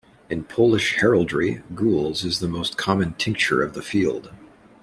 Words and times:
In 0.31 0.45
Polish 0.45 0.95
heraldry, 0.95 1.61
gules 1.75 2.23
is 2.25 2.39
the 2.39 2.47
most 2.47 2.75
common 2.75 3.13
tincture 3.19 3.61
of 3.61 3.73
the 3.75 3.83
field. 3.83 4.31